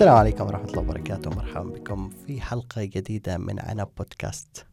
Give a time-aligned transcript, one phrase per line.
[0.00, 1.30] السلام عليكم ورحمة الله وبركاته.
[1.30, 4.66] مرحبا بكم في حلقة جديدة من عنب بودكاست.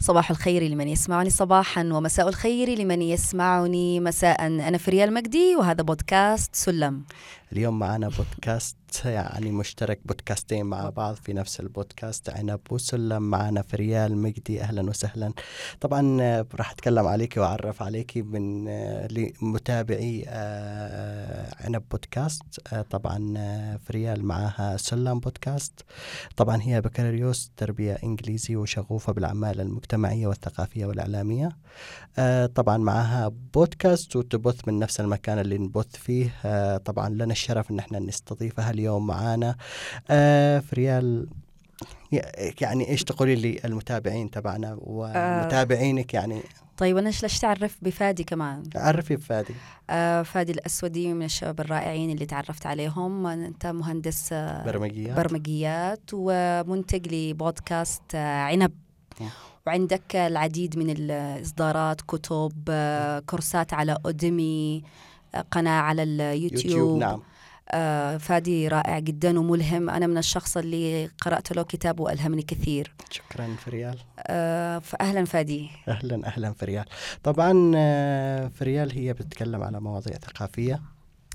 [0.00, 4.46] صباح الخير لمن يسمعني صباحا ومساء الخير لمن يسمعني مساء.
[4.46, 7.02] أنا فريال مجدي وهذا بودكاست سلم.
[7.52, 12.30] اليوم معنا بودكاست يعني مشترك بودكاستين مع بعض في نفس البودكاست.
[12.30, 15.32] عنب وسلم معنا فريال مجدي أهلا وسهلا.
[15.80, 22.42] طبعا آه، راح أتكلم عليك وأعرف عليك من آه، لمتابعي آه، عنب بودكاست.
[22.90, 23.34] طبعا
[23.76, 25.84] فريال معها سلم بودكاست.
[26.36, 31.48] طبعا هي بكالوريوس تربية إنجليزي وشغوفة بالأعمال المجتمعية والثقافية والإعلامية.
[32.18, 36.32] آه، طبعا معها بودكاست وتبث من نفس المكان اللي نبث فيه.
[36.76, 39.56] طبعا لنا الشرف إن إحنا نستضيفها اليوم معانا.
[40.10, 41.26] آه، فريال
[42.12, 42.20] ي-
[42.60, 46.40] يعني إيش تقولي للمتابعين تبعنا ومتابعينك يعني؟
[46.76, 49.54] طيب أنا ليش تعرف بفادي كمان؟ عرفي بفادي.
[49.90, 53.26] آه فادي الأسودي من الشباب الرائعين اللي تعرفت عليهم.
[53.26, 55.16] أنت مهندس آه برمجيات.
[55.16, 58.72] برمجيات ومنتج لبودكاست آه عنب.
[59.66, 64.82] وعندك العديد من الإصدارات كتب آه كورسات على أوديمي
[65.34, 67.10] آه قناة على اليوتيوب يوتيوب نعم.
[67.12, 67.22] آه
[68.18, 69.90] فادي رائع جدا وملهم.
[69.90, 72.92] أنا من الشخص اللي قرأت له كتاب وألهمني كثير.
[73.10, 73.98] شكرا فريال.
[74.18, 75.70] آه فأهلا فادي.
[75.88, 76.84] أهلا أهلا فريال.
[77.22, 80.82] طبعا آه، فريال هي بتتكلم على مواضيع ثقافية.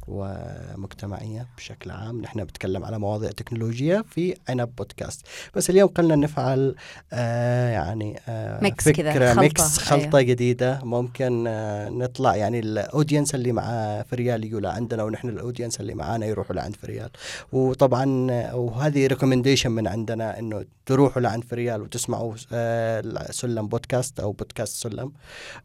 [0.07, 2.21] ومجتمعية بشكل عام.
[2.21, 5.25] نحن بنتكلم على مواضيع تكنولوجيا في عنب بودكاست.
[5.55, 6.75] بس اليوم قلنا نفعل
[7.13, 10.21] آه يعني آه mix كذا، فكرة خلطة، mix خلطة أيوة.
[10.21, 10.79] جديدة.
[10.83, 15.93] ممكن آه نطلع يعني ال audience اللي مع فريال يجوا لعندنا ونحن ال audience اللي
[15.93, 17.09] معانا يروحوا لعند فريال.
[17.51, 24.31] وطبعا آه، وهذه recommendation من عندنا إنه تروحوا لعند فريال وتسمعوا آه سلم بودكاست أو
[24.31, 25.11] بودكاست سلم.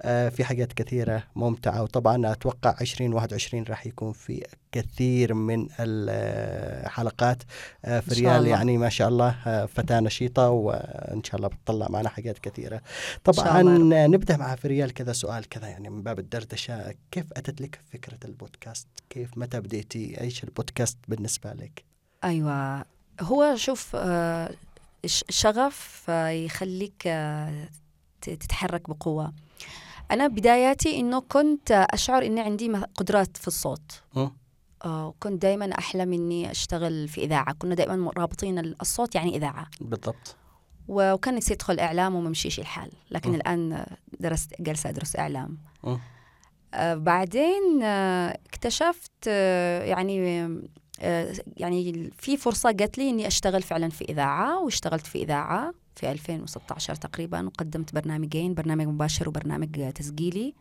[0.03, 1.83] آه في حاجات كثيرة ممتعة.
[1.83, 4.32] وطبعا أتوقع 2021 راح يكون في
[4.73, 7.43] كثير من الحلقات.
[7.85, 8.47] آه فريال.
[8.47, 12.83] يعني ما شاء الله آه فتاة نشيطة وإن شاء الله بتطلع معنا حاجات كثيرة.
[13.27, 13.63] شاء طبعا.
[14.07, 16.95] نبدأ مع فريال كذا سؤال كذا يعني من باب الدردشة.
[17.11, 21.85] كيف أتت لك فكرة البودكاست؟ كيف متى بديتي؟ إيش البودكاست بالنسبة لك؟
[22.25, 22.85] أيوة.
[23.21, 24.51] هو شوف آه
[25.07, 27.09] ش- شغف آه يخليك
[28.21, 29.33] تتحرك بقوة.
[30.13, 34.29] أنا بداياتي إنه كنت أشعر إني عندي قدرات في الصوت م.
[34.85, 40.37] آه وكنت دائما أحلم إني أشتغل في إذاعة كنا دائما رابطين الصوت يعني إذاعة بالضبط
[40.89, 43.35] وكان نفسي أدخل إعلام وما مشيش الحال لكن م.
[43.35, 45.97] الآن آه، درست جالسة أدرس إعلام م.
[46.75, 50.49] آه، بعدين آه، اكتشفت آه، يعني
[51.57, 56.95] يعني في فرصة جات لي إني أشتغل فعلا في إذاعة واشتغلت في إذاعة في 2016
[56.95, 60.55] تقريبا وقدمت برنامجين برنامج مباشر وبرنامج آه، تسجيلي.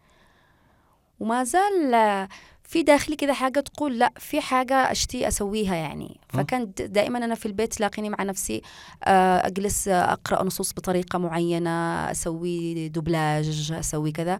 [1.20, 2.28] وما زال آه،
[2.64, 6.20] في داخلي كذا حاجة تقول لا في حاجة أشتي أسويها يعني.
[6.34, 6.38] م.
[6.38, 8.62] فكانت دائما أنا في البيت تلاقيني مع نفسي
[9.04, 11.70] آه، أجلس آه، أقرأ نصوص بطريقة معينة
[12.12, 14.40] أسوي دوبلاج أسوي كذا.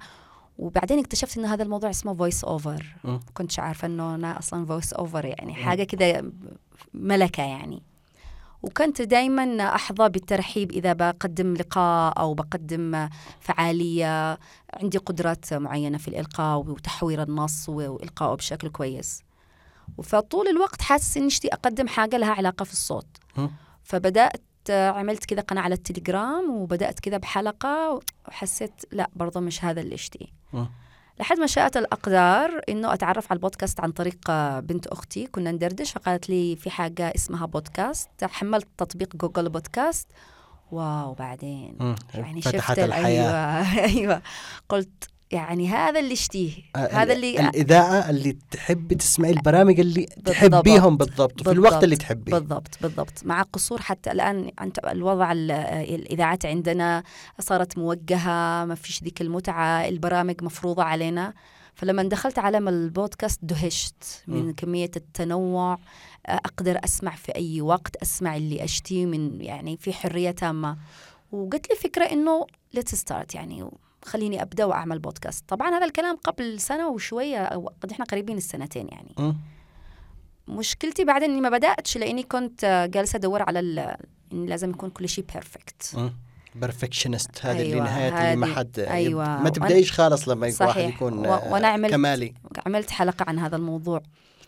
[0.62, 2.96] وبعدين اكتشفت إن هذا الموضوع اسمه voice over.
[3.34, 5.54] كنتش عارفة إنه أنا أصلا voice over يعني.
[5.54, 6.32] حاجة كده
[6.94, 7.84] ملكة يعني.
[8.64, 14.40] وكنت دائما أحظى بالترحيب إذا بقدم لقاء أو بقدم فعالية.
[14.74, 19.24] عندي قدرات معينة في الإلقاء وتحوير النص والقائه بشكل كويس.
[20.04, 23.18] فطول الوقت حاسس إني اشتي أقدم حاجة لها علاقة في الصوت.
[23.84, 29.96] فبدأت عملت كذا قناة على التليجرام وبدأت كذا بحلقة وحسيت لا برضه مش هذا اللي
[29.96, 30.66] اشتيه م.
[31.20, 35.92] لحد ما شاءت الأقدار إنه أتعرف على البودكاست عن طريق آه، بنت أختي كنا ندردش
[35.92, 38.10] فقالت لي في حاجة اسمها بودكاست.
[38.24, 40.08] حملت تطبيق جوجل بودكاست.
[40.72, 41.96] واو بعدين؟ م.
[42.14, 43.06] يعني شفت؟ ال- الحياة.
[43.06, 44.22] أيوة أيوة.
[44.70, 50.02] قلت يعني هذا اللي اشتيه آه، هذا ال- اللي الإذاعة اللي تحبي تسمعي البرامج اللي
[50.18, 50.30] بالضبط.
[50.30, 51.84] تحبيهم بالضبط في الوقت بالضبط.
[51.84, 55.52] اللي تحبيه بالضبط بالضبط مع قصور حتى الآن أنت الوضع ال-
[55.96, 57.04] الإذاعات عندنا
[57.40, 61.34] صارت موجهة ما فيش ذيك المتعة البرامج مفروضة علينا
[61.76, 64.54] فلما دخلت عالم البودكاست دهشت من مم.
[64.58, 65.78] كمية التنوع
[66.26, 70.78] أقدر أسمع في أي وقت أسمع اللي أشتيه من يعني في حرية تامة
[71.32, 72.46] وقلت لي فكرة إنه
[72.78, 73.70] let's start يعني
[74.06, 78.88] خليني أبدأ وأعمل بودكاست طبعا هذا الكلام قبل سنة وشوية أو قد إحنا قريبين السنتين
[78.88, 79.34] يعني م.
[80.48, 83.96] مشكلتي بعدين إني ما بدأتش لأني كنت جالسة أدور على ال-
[84.34, 86.12] إن لازم يكون كل شيء perfect
[86.56, 89.42] perfectionist هذه اللي أيوة، نهاية اللي ما حد أيوة.
[89.42, 90.96] ما تبدأيش خالص لما يكون واحد صحيح.
[90.96, 91.22] يكون و-
[91.54, 92.34] وأنا عملت- كمالي
[92.66, 94.02] عملت حلقة عن هذا الموضوع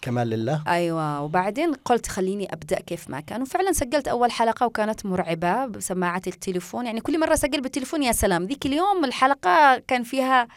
[0.04, 0.64] كمال لله.
[0.68, 1.22] أيوه.
[1.22, 3.42] وبعدين قلت خليني أبدأ كيف ما كان.
[3.42, 6.86] وفعلا سجلت أول حلقة وكانت مرعبة بسماعة التليفون.
[6.86, 8.46] يعني كل مرة أسجل بالتليفون يا سلام.
[8.46, 10.48] ذيك اليوم الحلقة كان فيها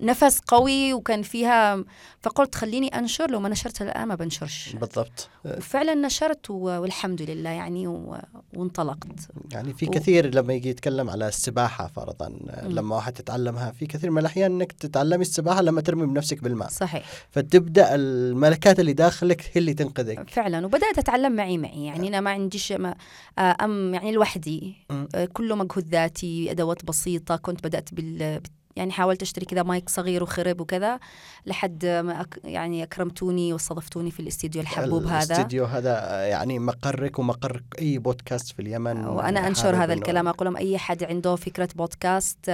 [0.00, 1.84] نفس قوي وكان فيها
[2.20, 4.76] فقلت خليني أنشر لو ما نشرت الآن ما بنشرش.
[4.80, 5.28] بالضبط.
[5.44, 8.16] وفعلا نشرت و- والحمد لله يعني و-
[8.56, 9.28] وانطلقت.
[9.52, 12.28] يعني في و- كثير لما يجي يتكلم على السباحة فرضا
[12.62, 16.68] لما واحد تتعلمها في كثير من الأحيان أنك تتعلمي السباحة لما ترمي بنفسك بالماء.
[16.68, 17.04] صحيح.
[17.30, 20.30] فتبدأ الملكات اللي داخلك هي اللي تنقذك.
[20.30, 20.66] فعلا.
[20.66, 21.84] وبدأت أتعلم معي معي.
[21.84, 22.94] يعني أنا ما عنديش ما
[23.38, 24.74] آه، أم يعني لوحدي.
[25.14, 27.36] آه، كله مجهود ذاتي أدوات بسيطة.
[27.36, 28.40] كنت بدأت بال
[28.78, 30.98] يعني حاولت أشتري كذا مايك صغير وخرب وكذا
[31.46, 37.62] لحد ما أك يعني أكرمتوني واستضفتوني في الاستديو الحبوب هذا الاستديو هذا يعني مقرك ومقر
[37.78, 42.50] أي بودكاست في اليمن وأنا أنشر هذا الكلام أقول لهم أي حد عنده فكرة بودكاست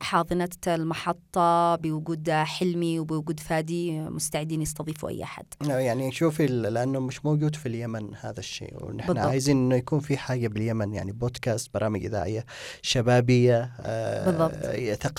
[0.00, 7.56] حاضنه المحطة بوجود حلمي وبوجود فادي مستعدين يستضيفوا أي حد يعني شوفي لأنه مش موجود
[7.56, 9.26] في اليمن هذا الشيء ونحن بالضبط.
[9.26, 12.44] عايزين إنه يكون في حاجة باليمن يعني بودكاست برامج إذاعية
[12.82, 14.64] شبابية آه بالضبط.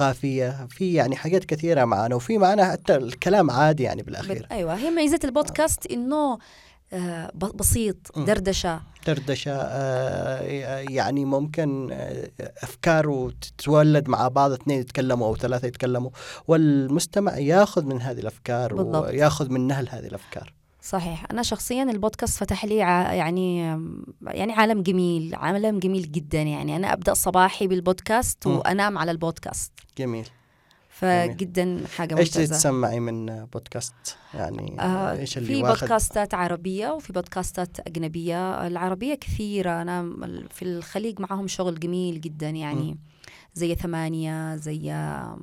[0.04, 4.76] ثقافية في يعني حاجات كثيرة معنا وفي معنا حتى الكلام عادي يعني بالأخير بال- أيوه
[4.76, 6.38] هي ميزة البودكاست إنه
[6.94, 8.20] آه، بسيط.
[8.20, 10.42] دردشة دردشة آه
[10.90, 12.30] يعني ممكن آه،
[12.64, 16.10] أفكار وتتولد مع بعض اثنين يتكلموا أو ثلاثة يتكلموا
[16.48, 19.06] والمستمع ياخذ من هذه الأفكار بالضبط.
[19.08, 20.54] وياخذ من نهل هذه الأفكار
[20.86, 21.26] صحيح.
[21.32, 23.58] أنا شخصيا البودكاست فتح لي ع- يعني
[24.22, 26.76] يعني عالم جميل عالم جميل جدا يعني.
[26.76, 28.52] أنا أبدأ صباحي بالبودكاست م.
[28.52, 29.72] وأنام على البودكاست.
[29.98, 30.28] جميل.
[30.90, 32.56] فجدا حاجة إيش ممتازة.
[32.56, 33.94] تسمعي من بودكاست؟
[34.34, 38.68] يعني آه إيش اللي في واخد بودكاستات عربية وفي بودكاستات أجنبية.
[38.68, 39.82] العربية كثيرة.
[39.82, 42.98] أنا م- في الخليج معهم شغل جميل جدا يعني.
[43.54, 45.38] زي ثمانية زي آه،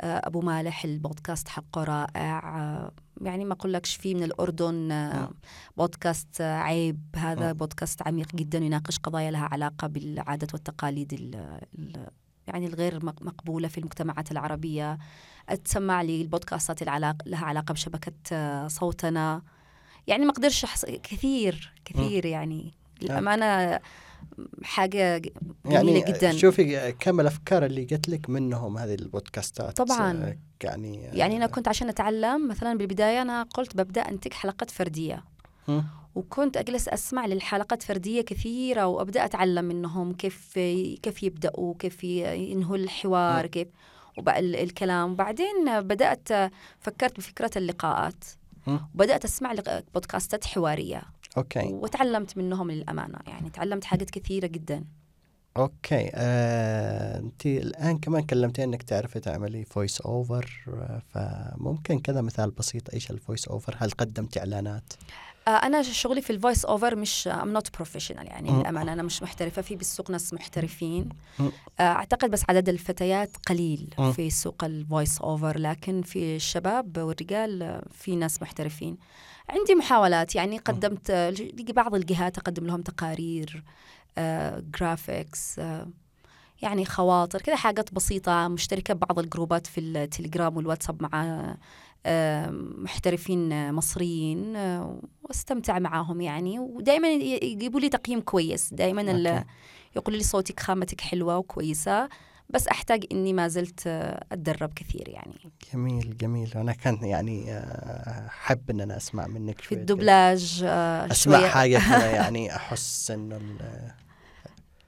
[0.00, 2.90] أبو مالح البودكاست حقه رائع
[3.20, 5.34] يعني ما أقولكش في من الأردن آه، مم.
[5.76, 7.58] بودكاست عيب هذا مم.
[7.58, 12.06] بودكاست عميق جدا يناقش قضايا لها علاقة بالعادات والتقاليد ال- ال-
[12.46, 14.98] يعني الغير مق- مقبولة في المجتمعات العربية.
[15.64, 19.42] تسمع لي البودكاستات العلاق لها علاقة بشبكة آه، صوتنا.
[20.06, 20.84] يعني ما أقدرش أحص...
[20.84, 22.74] كثير كثير يعني.
[23.02, 23.80] للأمانة
[24.62, 25.32] حاجة ج-
[25.66, 26.32] جميلة يعني جدا.
[26.32, 29.76] شوفي كم الافكار اللي جت لك منهم هذه البودكاستات.
[29.76, 30.12] طبعاً.
[30.12, 35.24] آه، يعني يعني أنا كنت عشان أتعلم مثلا بالبداية أنا قلت ببدأ أنتج حلقات فردية.
[35.68, 35.84] مم.
[36.14, 40.52] وكنت أجلس أسمع للحلقات فردية كثيرة وأبدأ أتعلم منهم كيف
[41.02, 43.46] كيف يبدأوا كيف ينهوا الحوار.
[43.46, 43.68] كيف
[44.54, 45.12] الكلام.
[45.12, 46.28] وبعدين بدأت
[46.80, 48.24] فكرت بفكرة اللقاءات.
[49.24, 51.02] أسمع لق- بودكاستات حوارية.
[51.36, 51.72] okay.
[51.72, 54.84] وتعلمت منهم للأمانة يعني تعلمت حاجات كثيرة جدا.
[55.56, 56.10] okay.
[56.14, 60.64] آه، أنت الآن كمان كلمتي إنك تعرفي تعملي voice over
[61.08, 64.92] فممكن كذا مثال بسيط إيش ال voice over هل قدمتي إعلانات؟
[65.48, 68.60] آه، أنا شغلي في ال voice over مش I'm not professional يعني مم.
[68.60, 71.08] للأمانة أنا مش محترفة في بالسوق ناس محترفين.
[71.40, 73.94] آه، أعتقد بس عدد الفتيات قليل.
[74.16, 78.96] في سوق ال voice over لكن في الشباب والرجال آه، في ناس محترفين
[79.48, 81.34] عندي محاولات يعني قدمت آه،
[81.72, 83.62] بعض الجهات أقدم لهم تقارير
[84.18, 85.88] آه، graphics آه،
[86.62, 91.56] يعني خواطر كذا حاجات بسيطة مشتركة ببعض ال groupات في التليجرام والواتساب مع آه،
[92.78, 94.56] محترفين مصريين
[95.22, 96.58] واستمتع معاهم يعني.
[96.58, 98.74] ودائما يجيبوا لي تقييم كويس.
[98.74, 99.44] دائما.
[99.96, 102.08] يقولوا لي صوتك خامتك حلوة وكويسة.
[102.50, 103.86] بس أحتاج إني ما زلت
[104.32, 105.50] أتدرب كثير يعني.
[105.72, 106.52] جميل جميل.
[106.56, 107.58] أنا كان يعني
[108.28, 111.48] احب إن أنا أسمع منك في شوية الدبلاج آه، أسمع شوية.
[111.48, 113.40] حاجة يعني أحس إنه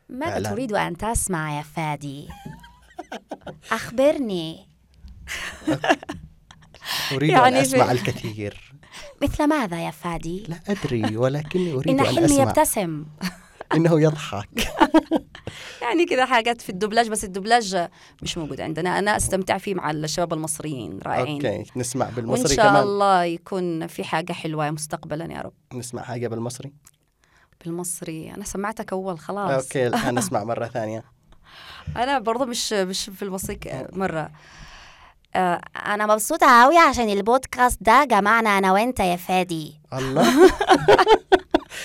[0.09, 0.51] ماذا.
[0.51, 2.29] تريد أن تسمع يا فادي؟
[3.73, 4.67] أخبرني.
[7.13, 8.73] أريد يعني ان في- اسمع الكثير.
[9.23, 12.43] مثل ماذا يا فادي؟ لا أدري ولكني أريد إن ان حلمي أسمع.
[12.43, 13.05] يبتسم.
[13.75, 14.49] إنه يضحك.
[15.83, 17.89] يعني كذا حاجات في الدبلاج بس الدبلاج
[18.23, 18.99] مش موجود عندنا.
[18.99, 21.47] أنا أستمتع فيه مع الشباب المصريين رائعين.
[21.47, 25.53] okay نسمع وإن بالمصري شاء كمان الله يكون في حاجة حلوة مستقبلا يا رب.
[25.75, 26.73] نسمع حاجة بالمصري؟
[27.65, 28.35] بالمصري.
[28.35, 29.65] أنا سمعتك أول خلاص.
[29.65, 31.05] okay الآن نسمع مرة ثانية.
[31.97, 33.59] أنا برضه مش مش في المصري
[33.93, 34.31] مرة.
[35.35, 39.81] آه، أنا مبسوطة أوي عشان البودكاست ده جمعنا أنا وأنت يا فادي.
[39.93, 40.25] الله.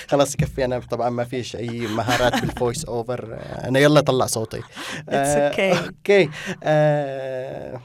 [0.08, 4.60] خلاص يكفي أنا طبعا ما فيش أي مهارات بال voice over أنا يلا طلع صوتي.
[5.08, 5.76] آه، okay.
[5.86, 6.30] okay
[6.62, 7.80] آه،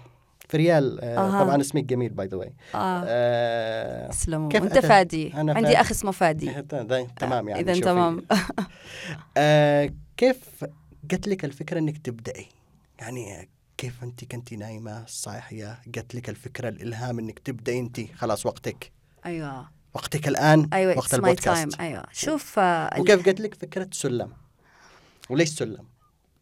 [0.50, 1.44] فريال آه،.
[1.44, 4.08] طبعا اسمك جميل by the way آه.
[4.08, 5.34] تسلموا أنت؟ فادي.
[5.34, 5.82] أنا عندي.
[5.82, 6.52] أخ اسمه فادي.
[7.20, 7.86] تمام يعني إذا شوفي.
[7.86, 8.26] تمام.
[9.38, 10.66] آه، كيف
[11.04, 12.46] جت لك الفكرة إنك تبدأي؟
[13.00, 13.50] يعني
[13.80, 18.00] كيف أنت كنتي نايمة؟ صاحيه جت لك الفكرة الإلهام إنك تبدأي أنت.
[18.16, 18.92] خلاص وقتك.
[19.26, 19.70] أيوه.
[19.94, 21.80] وقتك الآن أيوه وقت time البودكاست.
[21.80, 22.04] أيوه.
[22.12, 24.32] شوف آه، وكيف جت لك فكرة سلم
[25.30, 25.86] وليش سلم؟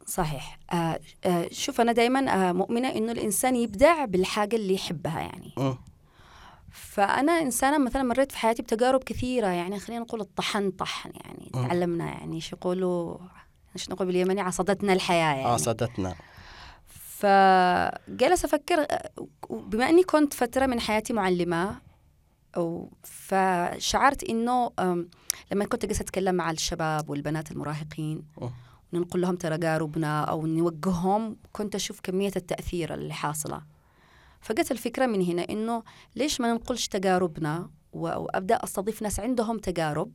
[0.06, 0.60] صحيح.
[0.74, 5.54] آه آه شوف أنا دائما آه مؤمنة إنه الإنسان يبدع بالحاجة اللي يحبها يعني.
[5.58, 5.78] مم.
[6.72, 9.80] فأنا إنسانة مثلا مريت في حياتي بتجارب كثيرة يعني.
[9.80, 11.52] خلينا نقول الطحن طحن يعني.
[11.54, 11.68] مم.
[11.68, 13.18] تعلمنا يعني إيش يقولوا
[13.76, 15.44] إيش نقول باليمني؟ عصدتنا الحياة يعني.
[15.44, 16.16] عصدتنا.
[17.18, 19.12] فجلس أفكر آه،
[19.50, 21.76] بما أني كنت فترة من حياتي معلمة
[22.58, 24.24] أو فشعرت
[24.80, 25.10] آم،
[25.52, 28.50] لما كنت جالسة أتكلم مع الشباب والبنات المراهقين مم.
[28.94, 33.62] ونقول لهم تجاربنا أو نوجههم كنت أشوف كمية التأثير اللي حاصلة
[34.42, 35.84] فجت الفكرة من هنا إنه
[36.16, 40.12] ليش ما ننقلش تجاربنا و- وأبدأ أستضيف ناس عندهم تجارب.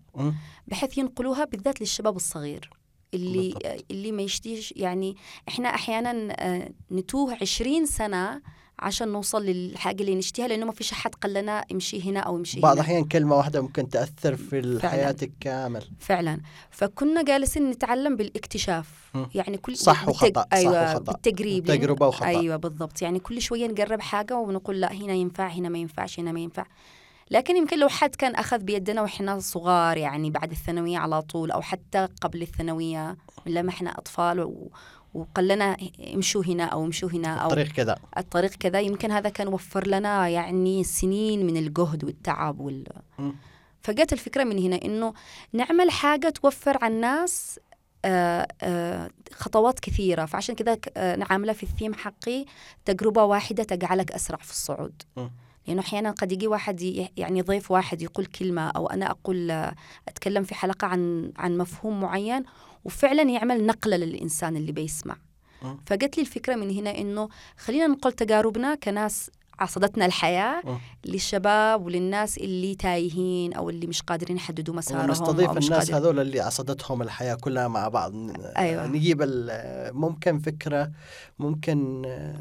[0.66, 2.70] بحيث ينقلوها بالذات للشباب الصغير
[3.14, 3.84] اللي بالضبط.
[3.90, 5.16] اللي ما يشتيش يعني
[5.48, 8.42] إحنا أحيانا آه، نتوه 20 سنة
[8.78, 12.60] عشان نوصل للحاجة اللي نشتيها لأنه ما فيش أحد قال لنا امشي هنا أو امشي
[12.60, 16.40] بعض الأحيان كلمة واحدة ممكن تأثر في حياتك كامل فعلا
[16.70, 19.28] فكنا جالسين نتعلم بالاكتشاف مم.
[19.34, 21.12] يعني كل صح بالتج- وخطأ، صح أيوه وخطأ.
[21.12, 22.26] بالتجريب لأن- تجربة وخطأ.
[22.26, 26.32] أيوه بالضبط يعني كل شوية نجرب حاجة ونقول لا هنا ينفع هنا ما ينفعش هنا
[26.32, 26.64] ما ينفع
[27.32, 31.60] لكن يمكن لو حد كان أخذ بيدنا وإحنا صغار يعني بعد الثانوية على طول أو
[31.62, 34.70] حتى قبل الثانوية من لما إحنا أطفال و...
[35.14, 35.76] وقال لنا
[36.14, 37.96] امشوا هنا أو امشوا هنا أو طريق كذا.
[38.18, 42.84] الطريق كذا يمكن هذا كان وفر لنا يعني سنين من الجهد والتعب وال...
[43.82, 45.14] فجت الفكرة من هنا إنه
[45.52, 47.60] نعمل حاجة توفر على الناس
[48.04, 50.24] آه، آه، خطوات كثيرة.
[50.24, 52.44] فعشان كذا ك- آه، أنا عاملة في الثيم حقي
[52.84, 55.02] تجربة واحدة تجعلك أسرع في الصعود.
[55.66, 56.82] لأنه أحيانا قد يجي واحد
[57.16, 59.74] يعني ضيف واحد يقول كلمة أو أنا أقول آه،
[60.08, 62.44] أتكلم في حلقة عن عن مفهوم معين
[62.84, 65.16] وفعلا يعمل نقلة للإنسان اللي بيسمع
[65.62, 65.76] مم.
[65.86, 67.28] فجت لي الفكرة من هنا إنه
[67.58, 69.30] خلينا ننقل تجاربنا كناس
[69.62, 70.62] عصدتنا الحياة.
[71.04, 76.40] للشباب وللناس اللي تايهين أو اللي مش قادرين يحددوا مسارهم مش الناس قادرين هذول اللي
[76.40, 78.12] عصدتهم الحياة كلها مع بعض
[78.56, 78.86] أيوة.
[78.86, 79.22] نجيب
[79.92, 80.90] ممكن فكرة
[81.38, 82.34] ممكن آه،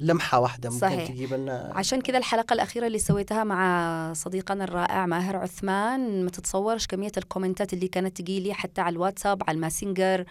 [0.00, 1.06] لمحة واحدة ممكن صحيح.
[1.08, 6.86] تجيب لنا عشان كذا الحلقة الأخيرة اللي سويتها مع صديقنا الرائع ماهر عثمان ما تتصورش
[6.86, 10.24] كمية ال commentات اللي كانت تجيلي حتى على الواتساب على الماسنجر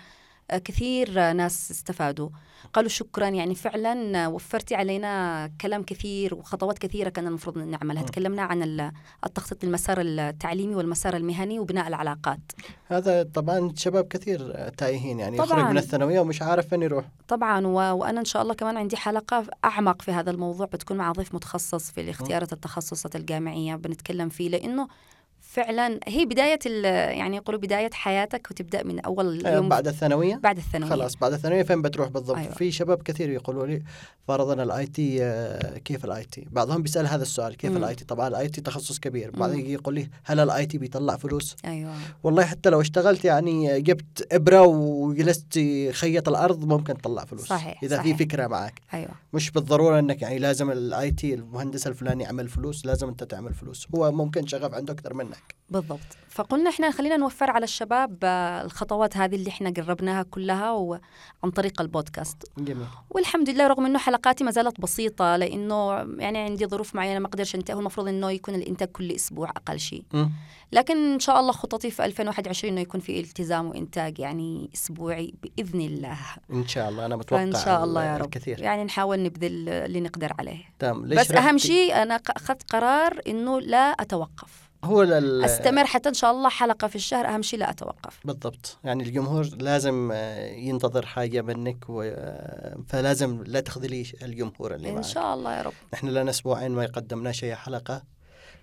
[0.58, 2.30] كثير ناس استفادوا.
[2.74, 8.04] قالوا شكرا يعني فعلا وفرتي علينا كلام كثير وخطوات كثيرة كان المفروض نعملها.
[8.04, 8.92] تكلمنا عن ال-
[9.26, 12.40] التخطيط للمسار التعليمي والمسار المهني وبناء العلاقات.
[12.88, 15.72] هذا طبعا شباب كثير تايهين يعني يخرج طبعاً.
[15.72, 17.06] من الثانوية ومش عارف فين يروح.
[17.28, 17.74] طبعا و...
[17.74, 21.92] وأنا إن شاء الله كمان عندي حلقة أعمق في هذا الموضوع بتكون مع ضيف متخصص
[21.92, 24.88] في اختيارات التخصصات الجامعية بنتكلم فيه لأنه
[25.42, 26.60] فعلا هي بداية.
[27.10, 30.90] يعني يقولوا بداية حياتك وتبدأ من أول آه، يوم بعد الثانوية؟ بعد الثانوية.
[30.90, 32.52] خلاص بعد الثانوية فين بتروح بالضبط؟ أيوة.
[32.52, 33.84] في شباب كثير يقولوا لي
[34.28, 35.18] فرضا ال IT
[35.86, 37.78] كيف ال IT؟ بعضهم بيسأل هذا السؤال كيف.
[37.78, 39.32] ال IT؟ طبعا ال IT تخصص كبير.
[39.32, 41.94] بعدين يجي يقول لي هل ال IT بيطلع فلوس؟ أيوه.
[42.24, 45.60] والله حتى لو اشتغلت يعني جبت إبرة وجلست
[45.92, 48.18] خيط الأرض ممكن تطلع فلوس صحيح، إذا صحيح.
[48.18, 48.82] في فكرة معك.
[48.94, 49.12] أيوه.
[49.34, 53.88] مش بالضرورة إنك يعني لازم ال IT المهندس الفلاني يعمل فلوس لازم أنت تعمل فلوس.
[53.96, 55.31] هو ممكن شغف عنده أكثر منك
[55.70, 56.00] بالضبط.
[56.30, 61.82] فقلنا إحنا خلينا نوفر على الشباب آه، الخطوات هذه اللي إحنا جربناها كلها وعن طريق
[61.82, 62.38] البودكاست.
[62.58, 62.86] جميل.
[63.10, 67.56] والحمد لله رغم إنه حلقاتي ما زالت بسيطة لأنه يعني عندي ظروف معينة ما أقدرش
[67.56, 70.04] أنتهي المفروض إنه يكون الإنتاج كل أسبوع أقل شيء.
[70.14, 70.32] مم.
[70.72, 75.82] لكن إن شاء الله خططي في 2021 إنه يكون في التزام وإنتاج يعني أسبوعي بإذن
[75.82, 76.18] الله.
[76.54, 77.06] إن شاء الله.
[77.06, 78.26] أنا متوقع فإن شاء الله يا رب.
[78.26, 78.62] الكثير.
[78.62, 80.64] يعني نحاول نبذل اللي نقدر عليه.
[80.80, 81.06] تمام.
[81.06, 84.61] ليش بس أهم شيء أنا أخذت قرار إنه لا أتوقف.
[84.84, 85.44] هو لل...
[85.46, 88.20] أستمر حتى إن شاء الله حلقة في الشهر أهم شيء لا أتوقف.
[88.26, 88.78] بالضبط.
[88.84, 92.02] يعني الجمهور لازم آه، ينتظر حاجة منك و...
[92.02, 95.04] آه، فلازم لا تخذليش الجمهور اللي إن معك.
[95.04, 95.74] شاء الله يا رب.
[95.94, 98.04] نحن لنا أسبوعين ما قدمناش أي حلقة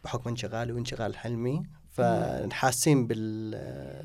[0.04, 1.62] بحكم انشغالي وانشغال حلمي.
[1.98, 3.54] فحاسين بال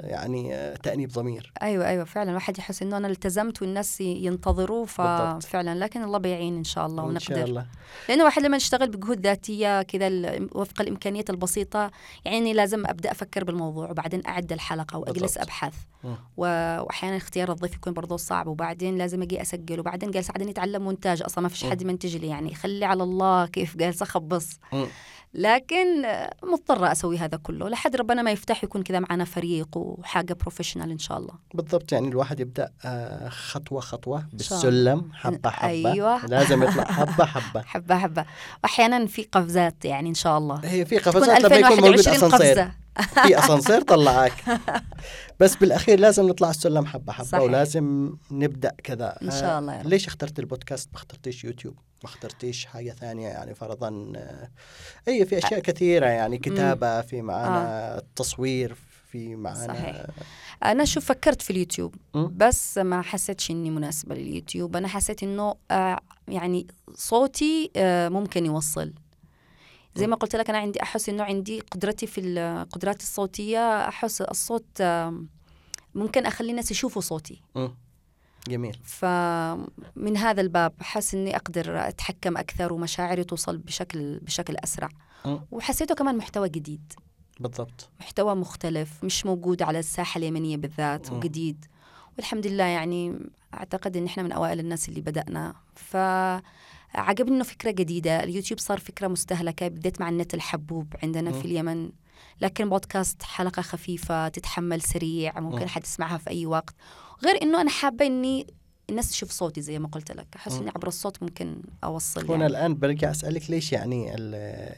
[0.04, 5.44] يعني تأنيب ضمير أيوه أيوه فعلا الواحد يحس إنه أنا التزمت والناس ي- ينتظروا بالضبط.
[5.44, 7.66] ففعلا لكن الله بيعين إن شاء الله ان ونقدر شاء الله
[8.10, 10.10] لأنه الواحد لما يشتغل بجهود ذاتية كذا
[10.56, 11.92] وفق الإمكانيات البسيطة
[12.26, 15.38] يعني لازم أبدأ أفكر بالموضوع وبعدين أعد الحلقة وأجلس بالضبط.
[15.42, 15.74] أبحث.
[16.38, 20.82] و- واحيانا اختيار الضيف يكون برضه صعب وبعدين لازم أجي أسجل وبعدين جالس بعدين يتعلم
[20.84, 21.66] مونتاج أصلا ما فيش.
[21.66, 24.50] حد يمنتج لي يعني خلي على الله كيف جالس أخبص.
[25.34, 27.70] لكن آه، مضطرة أسوي هذا كله.
[27.70, 31.34] لحد ربنا ما يفتح يكون كذا معنا فريق وحاجة بروفيشنال إن شاء الله.
[31.54, 35.70] بالضبط يعني الواحد يبدأ آه، خطوة خطوة بالسلم حبة حبة.
[35.92, 36.25] أيوة.
[36.25, 36.84] لازم يطلع.
[36.84, 37.62] حبة حبة.
[37.74, 38.25] حبة حبة.
[38.63, 40.60] واحيانا في قفزات يعني إن شاء الله.
[40.63, 42.63] هي في تكون قفزات لما يكون موجود 2021 أسانسير.
[42.63, 42.84] قفزة.
[43.28, 44.34] في أسانسير طلعك.
[45.40, 47.25] بس بالأخير لازم نطلع السلم حبة حبة.
[47.25, 47.44] صحيح.
[47.44, 49.18] ولازم نبدأ كذا.
[49.22, 49.88] إن آه، شاء الله يا رب.
[49.88, 51.75] ليش اخترت البودكاست؟ ما اخترتيش يوتيوب.
[52.04, 54.50] ما اخترتيش حاجة ثانية يعني فرضا آه،
[55.08, 58.78] اي في أشياء كثيرة يعني كتابة في معانا تصوير
[59.12, 60.06] في معنا صحيح.
[60.64, 61.96] أنا شوف فكرت في اليوتيوب.
[62.16, 68.94] بس ما حسيتش إني مناسبة لليوتيوب أنا حسيت إنه آه يعني صوتي آه ممكن يوصل
[69.96, 74.82] زي ما قلت لك أنا عندي أحس إنه عندي قدرتي في القدرات الصوتية أحس الصوت
[74.82, 75.24] آه
[75.96, 77.42] ممكن أخلي الناس يشوفوا صوتي.
[78.48, 78.80] جميل.
[78.84, 84.90] فمن هذا الباب حاسس إني أقدر أتحكم أكثر ومشاعري توصل بشكل بشكل أسرع.
[85.52, 86.94] وحسيته كمان محتوى جديد.
[87.40, 87.90] بالضبط.
[88.00, 91.18] محتوى مختلف مش موجود على الساحة اليمنيه بالذات مم.
[91.18, 91.66] وجديد.
[92.18, 93.20] والحمد لله يعني
[93.54, 95.54] أعتقد إن إحنا من أوائل الناس اللي بدأنا.
[95.76, 98.24] فعجبني إنه فكرة جديدة.
[98.24, 99.68] اليوتيوب صار فكرة مستهلكة.
[99.68, 101.40] بديت مع النت الحبوب عندنا مم.
[101.40, 101.92] في اليمن.
[102.41, 105.50] لكن بودكاست حلقة خفيفة تتحمل سريع مم.
[105.50, 106.75] ممكن حد يسمعها في أي وقت.
[107.24, 108.48] غير إنه أنا حابة إني
[108.89, 110.27] الناس تشوف صوتي زي ما قلت لك.
[110.36, 110.53] أحس.
[110.53, 112.46] إني عبر الصوت ممكن أوصل هنا يعني.
[112.46, 114.15] الآن برجع أسألك ليش يعني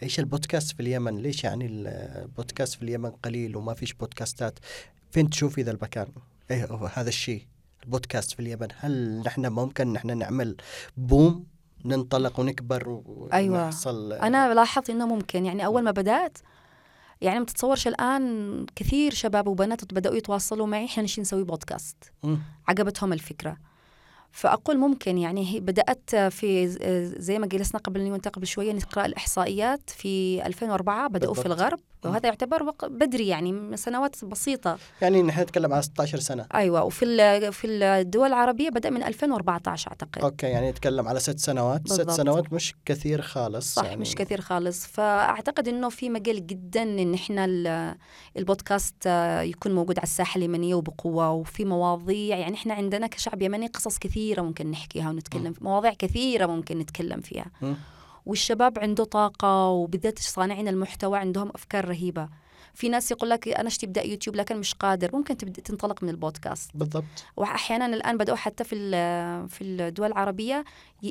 [0.03, 4.59] إيش البودكاست في اليمن؟ ليش يعني البودكاست في اليمن قليل وما فيش بودكاستات؟
[5.11, 6.07] فين تشوفي ذا المكان؟
[6.51, 7.45] إيه هذا الشيء
[7.83, 8.67] البودكاست في اليمن.
[8.79, 10.57] هل نحن ممكن نحن نعمل
[10.97, 11.45] بوم
[11.85, 13.01] ننطلق ونكبر
[13.33, 13.65] أيوة.
[13.65, 15.45] ونحصل؟ أنا لاحظت إنه ممكن.
[15.45, 16.37] يعني أول ما بدأت
[17.21, 21.97] يعني ما تتصورش الآن كثير شباب وبنات بدأوا يتواصلوا معي إحنا نشي نسوي بودكاست.
[22.67, 23.57] عجبتهم الفكرة
[24.31, 26.67] فأقول ممكن يعني هي بدأت في
[27.19, 31.45] زي ما جلسنا قبل قبل شوية نقرأ الإحصائيات في 2004 بدأوا في.
[31.45, 34.77] الغرب وهذا يعتبر بدري يعني سنوات بسيطة.
[35.01, 36.45] يعني نحن نتكلم على 16 سنة.
[36.55, 40.21] أيوه وفي ال- في الدول العربية بدأ من 2014 أعتقد.
[40.23, 41.87] أوكي يعني نتكلم على ست سنوات.
[41.87, 42.17] ست بالضبط.
[42.17, 44.01] سنوات مش كثير خالص صح يعني.
[44.01, 44.85] مش كثير خالص.
[44.87, 47.95] فأعتقد إنه في مجال جدا إن إحنا ال-
[48.37, 52.37] البودكاست آه، يكون موجود على الساحة اليمنية وبقوة وفي مواضيع.
[52.37, 57.21] يعني إحنا عندنا كشعب يمني قصص كثيرة ممكن نحكيها ونتكلم في مواضيع كثيرة ممكن نتكلم
[57.21, 57.45] فيها.
[57.61, 57.75] مم.
[58.25, 62.29] والشباب عنده طاقة وبالذات صانعين المحتوى عندهم أفكار رهيبة.
[62.75, 65.09] في ناس يقول لك أنا اشتي ابدا يوتيوب لكن مش قادر.
[65.13, 66.71] ممكن تبدأ تنطلق من البودكاست.
[66.73, 67.03] بالضبط.
[67.37, 68.75] وأحيانا الآن بدأوا حتى في
[69.49, 70.63] في الدول العربية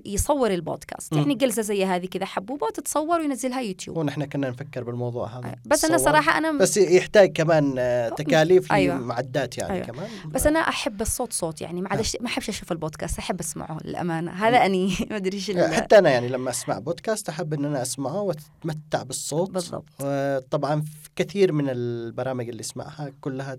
[0.07, 1.13] يصور البودكاست.
[1.15, 1.19] مم.
[1.21, 3.97] يعني جلسة زي هذه كذا حبوبة وتتصور وينزلها يوتيوب.
[3.97, 5.55] ونحن كنا نفكر بالموضوع هذا.
[5.67, 5.97] بس أنا.
[5.99, 8.97] صراحة أنا بس يحتاج كمان آه، تكاليف أيوة.
[8.97, 9.87] معدات يعني أيوة.
[9.87, 10.09] كمان.
[10.27, 11.81] بس أنا أحب الصوت صوت يعني.
[11.83, 13.19] ما عادش ما أحبش أشوف البودكاست.
[13.19, 14.31] أحب أسمعه للأمانة.
[14.31, 17.83] هذا أني ما أدري إيش ال- حتى أنا يعني لما أسمع بودكاست أحب إن أنا
[17.83, 19.51] أسمعه وأتمتع بالصوت.
[19.51, 20.03] بالضبط.
[20.51, 20.85] طبعا
[21.17, 23.59] كثير من البرامج اللي اسمعها كلها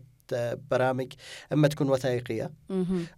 [0.71, 1.13] برامج
[1.53, 2.51] أما تكون وثائقية.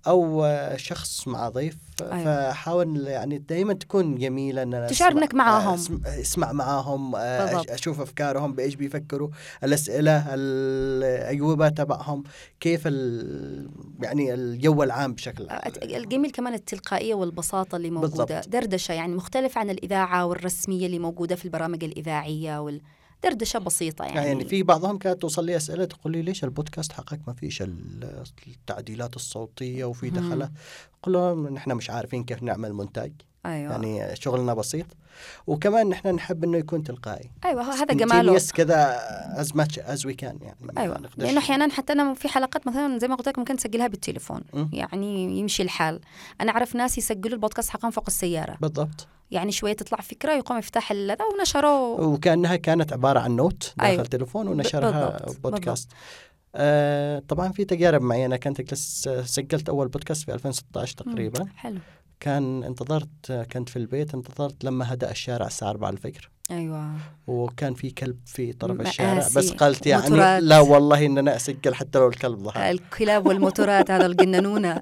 [0.07, 2.49] أو آه، شخص مع ضيف أيوة.
[2.51, 5.77] فحاول يعني دايما تكون جميلة إن تشعر إنك معاهم.
[5.77, 7.71] أسم- اسمع معاهم آه، بالضبط.
[7.71, 9.29] أشوف أفكارهم بإيش بيفكروا
[9.63, 12.23] الأسئلة الاجوبه تبعهم
[12.59, 13.69] كيف ال-
[14.01, 18.47] يعني الجو العام بشكل عام الجميل كمان التلقائية والبساطة اللي موجودة بالضبط.
[18.49, 22.59] دردشة يعني مختلف عن الإذاعة والرسمية اللي موجودة في البرامج الإذاعية
[23.23, 27.19] والدردشه بسيطة يعني, يعني في بعضهم كانت توصل لي أسئلة تقول لي ليش البودكاست حقك
[27.27, 30.09] ما فيش ال- التعديلات الصوتية وفي.
[30.09, 30.51] دخلة؟
[31.03, 33.11] أقول لهم نحن مش عارفين كيف نعمل مونتاج
[33.45, 33.71] أيوه.
[33.71, 34.85] يعني شغلنا بسيط.
[35.47, 37.29] وكمان نحن نحب إنه يكون تلقائي.
[37.45, 38.39] أيوه هذا جماله.
[38.39, 38.99] Spontaneous كذا
[39.41, 40.57] as much as we can يعني.
[40.77, 44.41] أيوه لأنه أحيانا حتى أنا في حلقات مثلا زي ما قلت لك ممكن تسجلها بالتليفون.
[44.53, 44.69] مم.
[44.73, 45.99] يعني يمشي الحال.
[46.41, 48.57] أنا أعرف ناس يسجلوا البودكاست حقهم فوق السيارة.
[48.61, 49.07] بالضبط.
[49.31, 54.03] يعني شوية تطلع فكرة يقوم يفتح هذا ونشروه وكأنها كانت عبارة عن note داخل أيوة.
[54.03, 55.89] تليفون ونشرها بالضبط، بودكاست
[56.55, 58.25] آه طبعا في تجارب معي.
[58.25, 58.73] أنا كنت
[59.23, 61.49] سجلت أول بودكاست في 2016 تقريبا مم.
[61.55, 61.79] حلو.
[62.19, 66.29] كان انتظرت كنت في البيت انتظرت لما هدأ الشارع الساعة 4 الفجر.
[66.51, 66.91] أيوه.
[67.27, 68.81] وكان في كلب في طرف.
[68.81, 70.43] الشارع بس قلت يعني موتورات.
[70.43, 72.69] لا والله ان أنا أسجل حتى لو الكلب ظهر.
[72.69, 74.81] الكلاب والموتورات هذا الجننونة.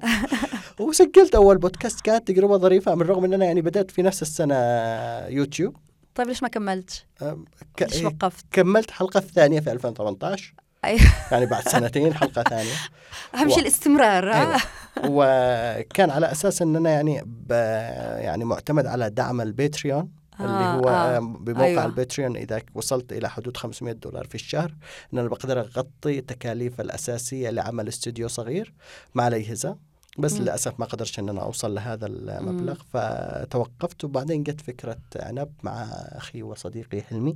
[0.80, 4.54] وسجلت أول بودكاست كانت تجربة ظريفة من رغم ان أنا يعني بدأت في نفس السنة
[5.26, 5.76] يوتيوب
[6.14, 7.06] طيب ليش ما كملتش؟
[7.76, 11.00] ك- ليش وقفت؟ كملت حلقة الثانية في 2018 أيوة.
[11.32, 12.72] يعني بعد سنتين حلقة ثانية
[13.34, 14.60] أهم و- شيء الاستمرار ها؟ أيوة.
[15.04, 17.50] وكان على أساس إن أنا يعني ب
[18.20, 20.08] يعني معتمد على دعم الباتريون
[20.40, 21.16] اللي آه، هو آه.
[21.16, 21.18] آه.
[21.20, 21.86] بموقع أيوة.
[21.86, 24.74] الباتريون إذا وصلت إلى حدود 500 دولار في الشهر
[25.12, 28.74] إن أنا بقدر أغطي التكاليف الأساسية لعمل استوديو صغير
[29.14, 29.76] مع الاجهزه
[30.18, 30.38] بس مم.
[30.38, 30.44] مم.
[30.44, 32.82] للأسف ما قدرش إن أنا أوصل لهذا المبلغ.
[32.92, 37.34] فتوقفت وبعدين جت فكرة عنب مع أخي وصديقي حلمي.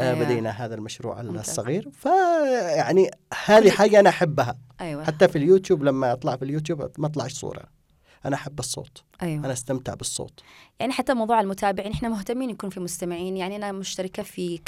[0.00, 0.24] آه أيوة.
[0.24, 1.20] بدينا هذا المشروع.
[1.20, 1.90] الصغير.
[1.92, 3.10] فيعني
[3.44, 4.58] هذه حاجة أنا أحبها.
[4.80, 5.04] أيوه.
[5.04, 7.64] حتى في اليوتيوب لما أطلع في اليوتيوب ما اطلعش صورة.
[8.24, 9.02] أنا أحب الصوت.
[9.22, 9.44] أيوه.
[9.44, 10.40] أنا أستمتع بالصوت.
[10.80, 13.36] يعني حتى موضوع المتابعين إحنا مهتمين يكون في مستمعين.
[13.36, 14.60] يعني أنا مشتركة في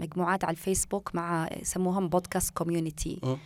[0.00, 3.36] مجموعات على الفيسبوك مع يسموهم podcast community مم.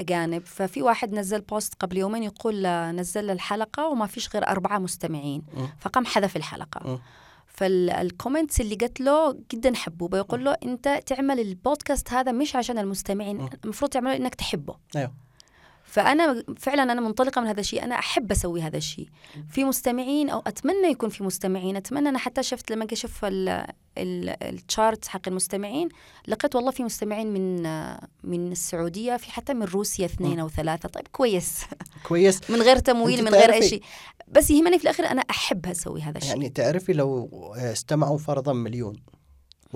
[0.00, 0.42] أجانب.
[0.46, 5.42] ففي واحد نزل post قبل يومين يقول نزل الحلقة وما فيش غير أربعة مستمعين.
[5.54, 5.68] مم.
[5.80, 6.88] فقام حذف الحلقة.
[6.88, 6.98] مم.
[7.46, 12.78] فال comments اللي قلت له جدا حبوبه يقول له أنت تعمل البودكاست هذا مش عشان
[12.78, 13.48] المستمعين.
[13.64, 14.76] المفروض تعمله إنك تحبه.
[14.96, 15.25] أيوه.
[15.86, 17.84] فأنا فعلا أنا منطلقة من هذا الشيء.
[17.84, 19.08] أنا أحب أسوي هذا الشيء.
[19.50, 21.76] في مستمعين أو أتمنى يكون في مستمعين.
[21.76, 23.26] أتمنى أنا حتى شفت لما أشوف
[23.98, 25.88] التشارت حق المستمعين
[26.28, 27.62] لقيت والله في مستمعين من
[28.24, 30.88] من السعودية في حتى من روسيا اثنين أو ثلاثة.
[30.88, 31.64] طيب كويس.
[32.08, 32.50] كويس.
[32.50, 33.82] من غير تمويل من غير أي شيء.
[34.28, 36.30] بس يهمني في الأخير أنا أحب أسوي هذا الشيء.
[36.30, 38.96] يعني تعرفي لو استمعوا فرضا مليون.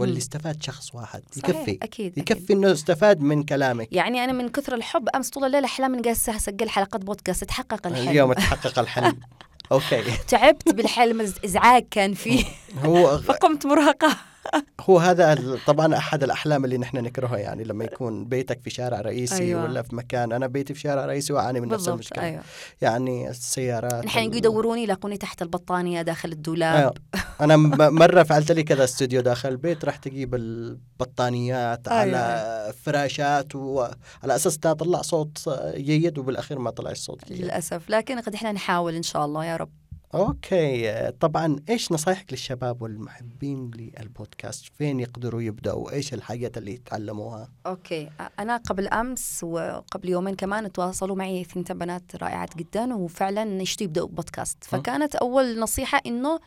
[0.01, 0.19] واللي.
[0.19, 1.23] استفاد شخص واحد.
[1.33, 1.79] صحيح، يكفي.
[1.83, 2.51] أكيد يكفي أكيد.
[2.51, 3.89] إنه استفاد من كلامك.
[3.93, 7.45] يعني أنا من كثر الحب أمس طول الليل احلام اني جالسة أسجل حلقات بودكاست.
[7.45, 8.09] تحقق الحلم.
[8.09, 9.17] اليوم تحقق الحلم.
[9.73, 10.03] أوكي.
[10.29, 12.45] تعبت بالحلم إزعاج كان فيه.
[12.85, 14.17] هو فقمت مرهقه
[14.91, 19.43] هو هذا طبعا أحد الأحلام اللي نحن نكرهها يعني لما يكون بيتك في شارع رئيسي
[19.43, 19.65] أيوة.
[19.65, 22.43] ولا في مكان أنا بيتي في شارع رئيسي وأعاني من نفس المشكلة أيوه
[22.81, 26.95] يعني السيارات الحين يجوا ال- يدوروني يلاقوني تحت البطانية داخل الدولاب أيوة.
[27.41, 27.57] أنا
[27.91, 32.19] مرة فعلت لي كذا استوديو داخل البيت رحت أجيب البطانيات أيوة.
[32.19, 33.95] على فراشات وعلى
[34.35, 37.43] أساس تطلع صوت جيد وبالأخير ما طلع الصوت جيد.
[37.43, 39.71] للأسف لكن قد إحنا نحاول إن شاء الله يا رب
[40.15, 48.11] okay طبعا إيش نصايحك للشباب والمحبين للبودكاست؟ فين يقدروا يبدأوا؟ إيش الحاجات اللي يتعلموها؟ okay
[48.39, 54.09] أنا قبل أمس وقبل يومين كمان تواصلوا معي ثنتين بنات رائعات جدا وفعلا يشتوا يبداوا
[54.09, 54.65] بودكاست.
[54.65, 56.41] فكانت أول نصيحة إنه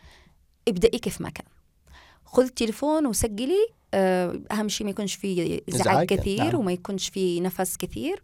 [0.68, 1.46] ابدأي كيف ما كان.
[2.26, 3.68] خذ التليفون وسجلي
[4.52, 6.56] أهم شيء ما يكونش فيه إزعاج كثير نعم.
[6.56, 8.22] وما يكونش فيه نفس كثير.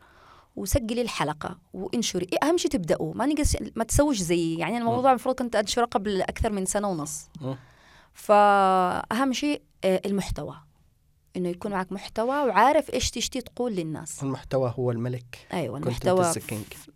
[0.60, 2.28] وسجلي الحلقة وانشري.
[2.34, 3.14] إيه أهم شيء تبدأوا.
[3.14, 7.30] ما نقص ما تسويش زي يعني الموضوع المفروض كنت أنشره قبل أكثر من سنة ونص.
[8.14, 10.56] فأهم شيء آه، المحتوى.
[11.38, 14.24] إنه يكون معك محتوى وعارف إيش تشتي تقول للناس.
[14.24, 15.48] المحتوى هو الملك.
[15.54, 16.34] أيوه المحتوى.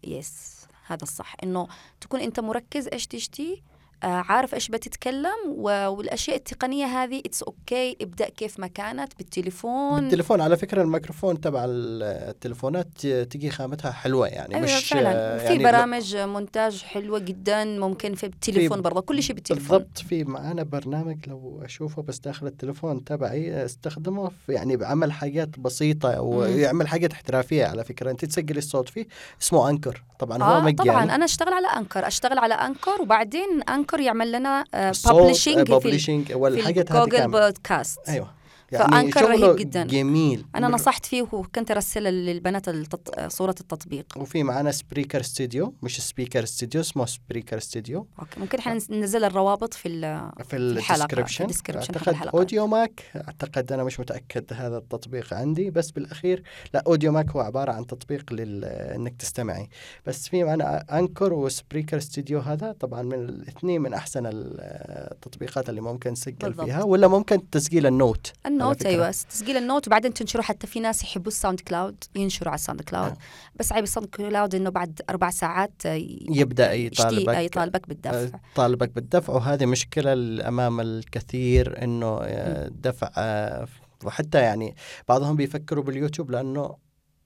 [0.04, 1.36] yes هذا الصح.
[1.44, 1.68] إنه
[2.02, 3.64] تكون أنت مركز إيش تشتي
[4.04, 10.02] عارف إيش بتتكلم والأشياء التقنية هذه it's okay ابدأ كيف ما كانت بالتليفون.
[10.02, 15.38] بالتليفون على فكرة الميكروفون تبع التليفونات تجي خامتها حلوة يعني أيوه مش فعلا.
[15.38, 19.78] في يعني برامج مونتاج حلوة جدا ممكن في التليفون برضه كل شيء بالتليفون.
[19.78, 25.60] بالضبط في معانا برنامج لو أشوفه بس داخل التليفون تبعي استخدمه في يعني بعمل حاجات
[25.60, 28.12] بسيطة ويعمل حاجات احترافية على فكرة.
[28.12, 29.08] أنت تسجلي الصوت فيه
[29.42, 30.04] اسمه أنكر.
[30.20, 30.90] طبعا هو آه مجاني.
[30.90, 31.04] طبعا.
[31.16, 32.08] أنا أشتغل على أنكر.
[32.08, 34.64] أشتغل على أنكر وبعدين أنكر يعمل لنا
[35.24, 38.43] ببلشنج في, ال- publishing في هذه Google Podcast أيوه.
[38.78, 39.84] ف Anchor رهيب جداً.
[39.84, 40.46] جميل.
[40.56, 43.20] أنا نصحت فيه وكنت أرسل للبنات التط...
[43.20, 44.06] صورة التطبيق.
[44.18, 49.74] وفي معانا Spreaker Studio مش Speaker Studio اسمه Spreaker Studio أوكي ممكن إحنا ننزل الروابط
[49.74, 50.32] في ال...
[50.44, 52.38] في ال description أعتقد الحلقة.
[52.38, 57.72] اوديو ماك أعتقد أنا مش متأكد هذا التطبيق عندي بس بالأخير لا Audiomack هو عبارة
[57.72, 59.70] عن تطبيق لل إنك تستمعي.
[60.06, 65.82] بس في معنا Anchor و Spreaker Studio هذا طبعا من الاثنين من أحسن التطبيقات اللي
[65.82, 66.66] ممكن بالضبط.
[66.66, 68.86] فيها ولا ممكن تسجيل النوت على النوت.
[68.86, 73.12] أيوه تسجيل النوت وبعدين تنشروا حتى في ناس يحبوا ال SoundCloud ينشروا على ال SoundCloud
[73.12, 73.18] آه.
[73.56, 75.94] بس عيب ال SoundCloud إنه بعد أربع ساعات آه،
[76.30, 80.14] يبدأ يطالبك يطالبك بالدفع طالبك بالدفع وهذه مشكلة
[80.48, 83.68] أمام الكثير آه، دفع آه،
[84.04, 84.76] وحتى يعني
[85.08, 86.76] بعضهم بيفكروا باليوتيوب لأنه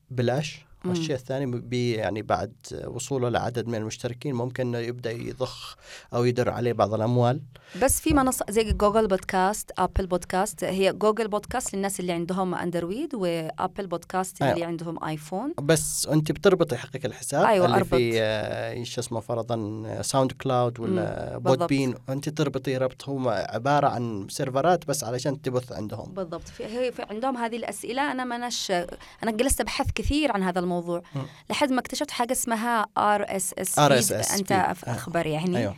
[0.10, 0.67] بلاش.
[0.86, 2.54] والشيء الثاني بي يعني بعد
[2.88, 5.76] وصوله لعدد من المشتركين ممكن إنه يبدأ يضخ
[6.14, 7.42] أو يدر عليه بعض الأموال.
[7.82, 13.16] بس في منصة زي Google Podcast Apple Podcast هي Google Podcast للناس اللي عندهم أندرويد
[13.16, 14.68] و Apple Podcast اللي أيوة.
[14.68, 15.54] عندهم آيفون.
[15.62, 17.96] بس أنت بتربطي حقك الحساب أيوة، اللي أربط.
[17.96, 21.64] في آه، إيش اسمه فرضا SoundCloud ولا Pod.
[21.64, 26.14] bean أنت تربطي ربط هو عبارة عن سيرفرات بس علشان تبث عندهم.
[26.14, 26.48] بالضبط.
[26.48, 28.12] في هي في عندهم هذه الأسئلة.
[28.12, 28.72] أنا ما نش
[29.24, 31.02] أنا جلست أبحث كثير عن هذا الموضوع.
[31.16, 31.22] مم.
[31.50, 34.56] لحد ما اكتشفت حاجة اسمها RSS RSS انت feed.
[34.56, 34.96] أف- آه.
[34.96, 35.58] اخبر يعني.
[35.58, 35.76] أيوه.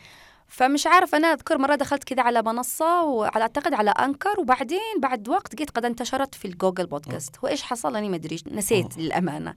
[0.48, 5.28] فمش عارف أنا أذكر مرة دخلت كذا على منصة وعلى أعتقد على Anchor وبعدين بعد
[5.28, 7.36] وقت لقيت قد انتشرت في ال Google Podcast.
[7.44, 8.36] هو إيش حصل؟ أنا ما أدري.
[8.52, 9.54] نسيت للأمانة.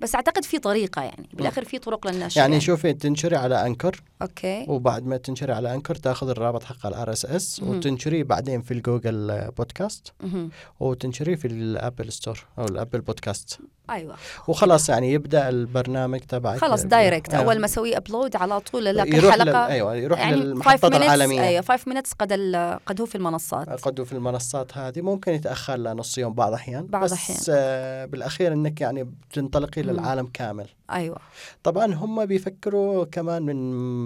[0.00, 4.02] بس أعتقد في طريقة يعني بالآخر في طرق للنشر يعني شوفي تنشري على Anchor.
[4.22, 4.64] أوكي.
[4.68, 7.76] وبعد ما تنشري على Anchor تأخذ الرابط حق ال RSS مهم.
[7.76, 10.50] وتنشريه بعدين في ال Google Podcast مهم.
[10.80, 13.58] وتنشريه في ال Apple Store أو ال Apple Podcast
[13.90, 14.16] أيوه.
[14.48, 16.58] وخلاص يعني يبدأ البرنامج تبعك.
[16.58, 17.44] خلاص direct أيوة.
[17.44, 19.70] أول ما أسوي ابلود على طول لك يروح الحلقة لل...
[19.70, 21.42] أيوه يروح يعني للمحطات 5 minutes العالمية.
[21.42, 23.68] أيوه 5 minutes قد ال- قد هو في المنصات.
[23.68, 25.00] قدوا في المنصات هذه.
[25.00, 27.38] ممكن يتأخر لنص يوم بعض الاحيان بعض بس الأحيان.
[27.50, 29.82] آه بالأخير إنك يعني بتنطلقي.
[29.92, 30.66] للعالم كامل.
[30.90, 31.18] أيوه.
[31.62, 33.56] طبعا هم بيفكروا كمان من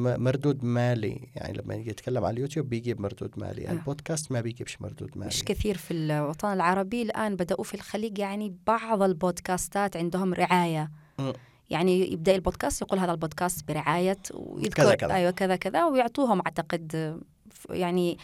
[0.03, 1.21] م- مردود مالي.
[1.35, 3.61] يعني لما يتكلم على اليوتيوب بيجيب مردود مالي.
[3.61, 3.73] أيوة.
[3.73, 5.27] البودكاست ما بيجيبش مردود مالي.
[5.29, 10.91] مش كثير في الوطن العربي الآن بدأوا في الخليج يعني بعض البودكاستات عندهم رعاية.
[11.19, 11.33] مم.
[11.71, 15.15] يعني يبدأ البودكاست يقول هذا البودكاست برعاية ويذكر كذا كذا.
[15.15, 17.15] أيوة كذا كذا ويعطوهم أعتقد
[17.71, 18.19] يعني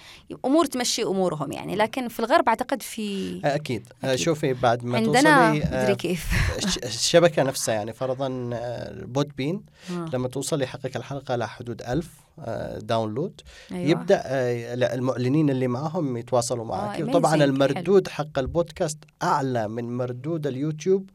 [0.44, 4.18] أمور تمشي أمورهم يعني لكن في الغرب أعتقد في أكيد, أكيد.
[4.18, 6.30] شوفي بعد ما عندنا توصلي مدري آه، كيف
[6.64, 10.06] الش- الشبكة نفسها يعني فرضا آه، Podbean آه.
[10.12, 13.40] لما توصل يحقق الحلقة لحدود ألف آه، download
[13.72, 13.90] أيوة.
[13.90, 17.08] يبدأ آه، المعلنين اللي معهم يتواصلوا معك amazing.
[17.08, 17.44] وطبعا حلو.
[17.44, 21.10] المردود حق البودكاست أعلى من مردود اليوتيوب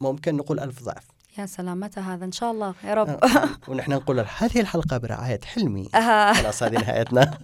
[0.00, 1.04] ممكن نقول ألف ضعف
[1.38, 3.08] يا سلام متى هذا إن شاء الله يا رب.
[3.08, 5.88] آه، ونحن نقول هذه الحلقة برعاية حلمي.
[5.94, 6.32] آه.
[6.32, 7.30] خلاص هذه نهايتنا.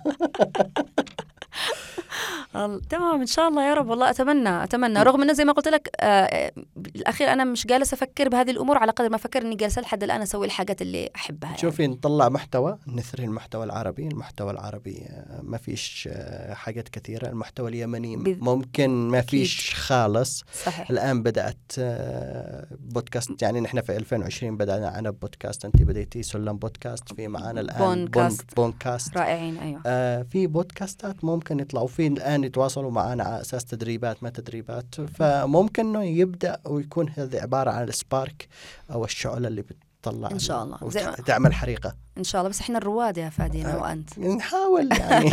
[2.91, 5.03] تمام إن شاء الله يا رب والله أتمنى أتمنى.
[5.03, 8.93] رغم إنه زي ما قلت لك آه بالاخير أنا مش جالسه أفكر بهذه الأمور على
[8.93, 11.63] قدر ما أفكر إني جالسة لحد الآن أسوي الحاجات اللي أحبها يعني.
[11.63, 17.29] شوفي نطلع محتوى نثري المحتوى العربي المحتوى العربي آه، ما فيش آه، حاجات كثيرة.
[17.29, 20.45] المحتوى اليمني ممكن ما فيش خالص.
[20.65, 20.91] صحيح.
[20.91, 27.13] الآن بدأت آه، بودكاست يعني نحن في 2020 بدأنا عنا بودكاست أنت بديتي سلم بودكاست
[27.15, 28.55] في معانا الآن بونكاست.
[28.57, 29.17] بون بونكاست.
[29.17, 29.81] رائعين أيوه.
[29.87, 32.07] آه في بودكاستات ممكن يطلعوا في
[32.41, 34.95] الآن يتواصلوا معنا على أساس تدريبات ما تدريبات.
[34.95, 38.49] فممكن إنه يبدأ ويكون هذه عبارة عن ال spark
[38.93, 39.63] أو الشعلة اللي
[40.03, 40.79] بتطلع إن شاء الله.
[40.91, 41.95] زي ما- تعمل حريقة.
[42.19, 42.51] إن شاء الله.
[42.51, 43.83] بس إحنا الرواد يا فادي أنا آه.
[43.83, 44.19] وأنت.
[44.19, 45.31] نحاول يعني.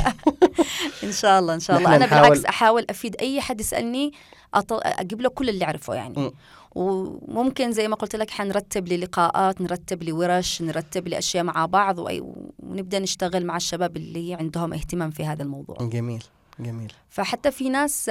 [1.04, 1.96] إن شاء الله إن شاء الله.
[1.96, 4.12] أنا نحاول- بالعكس أحاول أفيد أي حد يسألني
[4.54, 4.80] أطل...
[4.84, 6.14] أجيب له كل اللي أعرفه يعني.
[6.28, 6.32] م.
[6.76, 11.66] وممكن زي ما قلت لك حنرتب لي لقاءات نرتب لي ورش نرتب لي أشياء مع
[11.66, 12.24] بعض وأي...
[12.60, 15.78] ونبدأ نشتغل مع الشباب اللي عندهم اهتمام في هذا الموضوع.
[15.82, 16.24] جميل.
[16.60, 16.94] جميل.
[17.10, 18.10] فحتى في ناس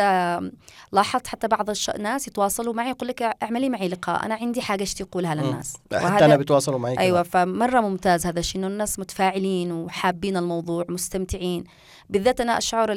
[0.93, 5.03] لاحظت حتى بعض الناس يتواصلوا معي يقول لك اعملي معي لقاء أنا عندي حاجة اشتي
[5.03, 7.23] اقولها للناس؟ حتى أنا بيتواصلوا معي أيوه.
[7.23, 11.65] فمرة ممتاز هذا الشيء إنه الناس متفاعلين وحابين الموضوع مستمتعين.
[12.11, 12.93] بالذات أنا أشعر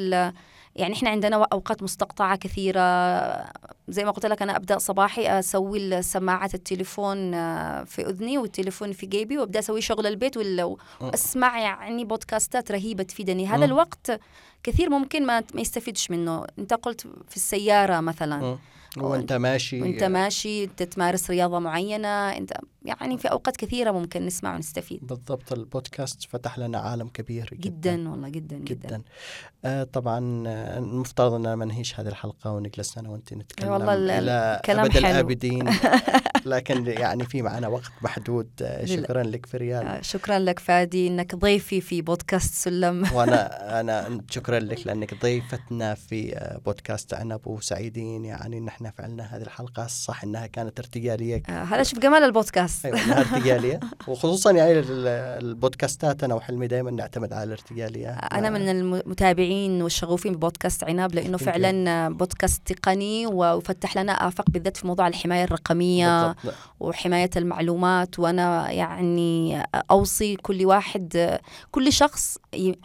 [0.79, 2.81] يعني إحنا عندنا أوقات مستقطعة كثيرة.
[3.87, 9.05] زي ما قلت لك أنا أبدأ صباحي أسوي سماعات التليفون آه، في أذني والتليفون في
[9.05, 10.37] جيبي وأبدأ أسوي شغل البيت
[11.01, 13.47] وأسمع يعني بودكاستات رهيبة تفيدني.
[13.47, 13.65] هذا.
[13.65, 14.19] الوقت
[14.63, 16.45] كثير ممكن ما ما يستفيدش منه.
[16.59, 18.57] أنت قلت في السيارة مثلا.
[18.97, 19.81] وأنت ماشي.
[19.81, 22.53] وأنت ماشي أنت تمارس رياضة معينة أنت
[22.85, 25.07] يعني في أوقات كثيرة ممكن نسمع ونستفيد.
[25.07, 27.69] بالضبط البودكاست فتح لنا عالم كبير جدا.
[27.93, 29.01] جدا والله جدا جدا, جدا.
[29.65, 34.09] آه طبعا آه، المفترض أن ما ننهيش هذه الحلقة ونجلس أنا وأنت نتكلم والله ال-
[34.09, 35.05] إلى الكلام أبد حلو.
[35.07, 35.69] الآبدين.
[36.45, 38.49] لكن يعني في معنا وقت محدود.
[38.61, 43.03] آه، شكرا لك فريال آه، شكرا لك فادي إنك ضيفي في بودكاست سلم.
[43.15, 49.41] وأنا أنا شكرا لك لأنك ضيفتنا في بودكاست عنب وسعيدين يعني ان إحنا فعلنا هذه
[49.41, 51.43] الحلقة صح إنها كانت ارتجالية.
[51.49, 52.68] آه، هذا شوف جمال البودكاست.
[52.85, 53.79] أيوه إنها ارتجالية.
[54.07, 55.07] وخصوصا يعني ال-
[55.43, 58.09] البودكاستات أنا وحلمي دائما نعتمد على الارتجالية.
[58.09, 61.35] أنا من المتابعين والشغوفين ببودكاست عناب you.
[61.35, 66.53] فعلا بودكاست تقني وفتح لنا آفاق بالذات في موضوع الحماية الرقمية بالضبط.
[66.79, 68.19] وحماية المعلومات.
[68.19, 71.39] وأنا يعني أوصي كل واحد
[71.71, 72.37] كل شخص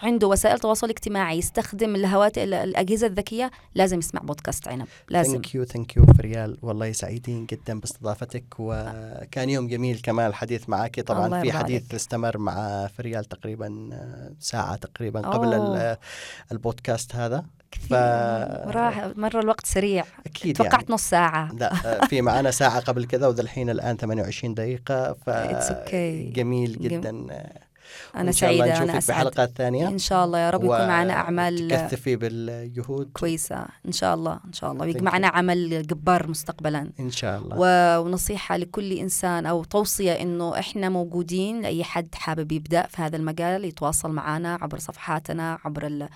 [0.03, 4.87] عنده وسائل تواصل اجتماعي يستخدم الهواتف الأجهزة الذكية لازم يسمع بودكاست عنب.
[5.09, 5.33] لازم.
[5.33, 6.59] thank you thank you فريال.
[6.63, 11.95] والله سعيدين جدا باستضافتك وكان يوم جميل كمان الحديث معك طبعا في حديث عليك.
[11.95, 15.77] استمر مع فريال تقريبا آه، ساعة تقريبا قبل أوه.
[15.93, 15.97] ال-
[16.53, 17.45] البودكاست هذا.
[17.91, 17.93] ف-
[18.77, 20.05] راح مرة الوقت سريع.
[20.27, 20.87] أكيد توقعت يعني.
[20.91, 21.53] نص ساعة.
[21.55, 21.73] لا
[22.03, 26.35] آه، في معنا ساعة قبل كذا وذا الحين الآن 28 دقيقة ف okay.
[26.35, 27.27] جميل جم- جدا.
[27.31, 27.61] آه،
[28.15, 29.17] أنا وإن شاء الله نشوفك أسعد.
[29.17, 29.89] بحلقات ثانية.
[29.89, 33.11] إن شاء الله يا رب يكون معنا أعمال تكثفي بالجهود.
[33.13, 33.67] كويسة.
[33.87, 34.85] إن شاء الله إن شاء الله.
[34.85, 36.91] Thank ويكون معنا عمل جبار مستقبلا.
[37.01, 37.57] إن شاء الله.
[37.59, 43.17] و- ونصيحة لكل إنسان أو توصية إنه إحنا موجودين لأي حد حابب يبدأ في هذا
[43.17, 46.09] المجال يتواصل معنا عبر صفحاتنا عبر ال-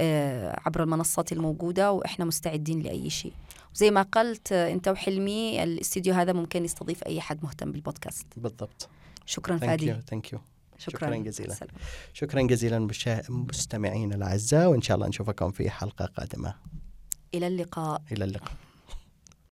[0.00, 3.32] آه، عبر المنصات الموجودة وإحنا مستعدين لأي شيء.
[3.74, 8.26] زي ما قلت أنت وحلمي الاستديو هذا ممكن يستضيف أي حد مهتم بالبودكاست.
[8.36, 8.88] بالضبط.
[9.26, 9.94] شكرا يو فادي.
[10.10, 10.38] thank you
[10.78, 11.54] شكرا, شكراً جزيلاً.
[11.54, 11.74] سلام.
[12.12, 16.54] شكرا جزيلا مشا- مستمعين الأعزاء وإن شاء الله نشوفكم في حلقة قادمة
[17.34, 18.52] إلى اللقاء إلى اللقاء